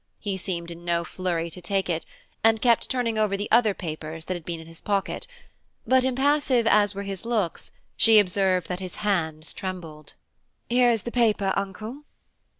He 0.17 0.35
seemed 0.35 0.71
in 0.71 0.83
no 0.83 1.03
flurry 1.03 1.51
to 1.51 1.61
take 1.61 1.87
it, 1.87 2.07
and 2.43 2.59
kept 2.59 2.89
turning 2.89 3.19
over 3.19 3.37
the 3.37 3.47
other 3.51 3.75
papers 3.75 4.25
that 4.25 4.33
had 4.33 4.45
been 4.45 4.59
in 4.59 4.65
his 4.65 4.81
pocket; 4.81 5.27
but 5.85 6.03
impassive 6.03 6.65
as 6.65 6.95
were 6.95 7.03
his 7.03 7.23
looks, 7.23 7.71
she 7.95 8.17
observed 8.17 8.67
that 8.67 8.79
his 8.79 8.95
hands 9.05 9.53
trembled. 9.53 10.15
"Here 10.69 10.89
is 10.89 11.03
the 11.03 11.11
paper, 11.11 11.53
Uncle." 11.55 12.03